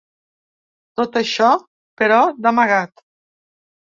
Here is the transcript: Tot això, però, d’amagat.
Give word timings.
Tot 1.01 1.19
això, 1.19 1.49
però, 2.03 2.19
d’amagat. 2.45 3.05